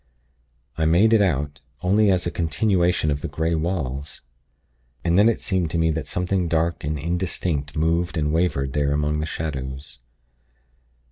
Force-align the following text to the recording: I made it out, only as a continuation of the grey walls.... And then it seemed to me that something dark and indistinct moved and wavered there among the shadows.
I 0.79 0.85
made 0.85 1.13
it 1.13 1.21
out, 1.21 1.61
only 1.83 2.09
as 2.09 2.25
a 2.25 2.31
continuation 2.31 3.11
of 3.11 3.21
the 3.21 3.27
grey 3.27 3.53
walls.... 3.53 4.23
And 5.03 5.15
then 5.15 5.29
it 5.29 5.39
seemed 5.39 5.69
to 5.69 5.77
me 5.77 5.91
that 5.91 6.07
something 6.07 6.47
dark 6.47 6.83
and 6.83 6.97
indistinct 6.97 7.75
moved 7.77 8.17
and 8.17 8.33
wavered 8.33 8.73
there 8.73 8.93
among 8.93 9.19
the 9.19 9.27
shadows. 9.27 9.99